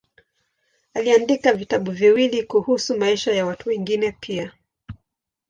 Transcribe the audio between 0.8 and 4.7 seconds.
Aliandika vitabu viwili kuhusu maisha ya watu wengine pia.